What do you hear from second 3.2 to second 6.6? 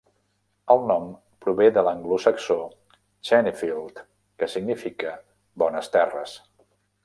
"Chenefield", que significa "bones terres".